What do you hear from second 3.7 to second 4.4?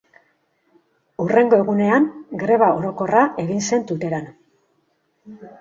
zen Tuteran.